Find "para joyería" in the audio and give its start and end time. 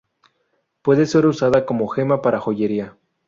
2.23-2.97